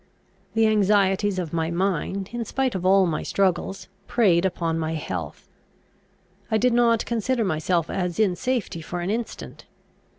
[0.55, 5.47] The anxieties of my mind, in spite of all my struggles, preyed upon my health.
[6.49, 9.65] I did not consider myself as in safety for an instant.